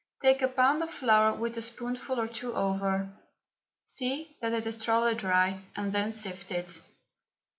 [0.19, 3.15] Take a pound of flour, with a spoonful or two over;
[3.85, 6.81] see that it is thoroughly dry, and then sift it.